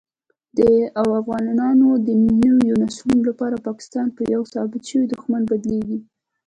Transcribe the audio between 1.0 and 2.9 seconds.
دافغانانو دنويو